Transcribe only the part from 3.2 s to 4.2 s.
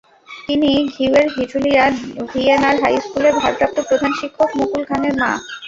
ভারপ্রাপ্ত প্রধান